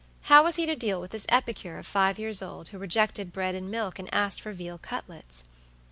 [0.21, 3.53] How was he to deal with this epicure of five years old, who rejected bread
[3.53, 5.43] and milk and asked for veal cutlets?